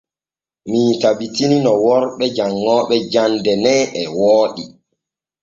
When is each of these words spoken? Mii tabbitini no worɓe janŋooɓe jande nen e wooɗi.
Mii 0.69 0.91
tabbitini 1.01 1.57
no 1.65 1.71
worɓe 1.83 2.25
janŋooɓe 2.35 2.95
jande 3.11 3.53
nen 3.63 3.81
e 4.01 4.03
wooɗi. 4.17 4.63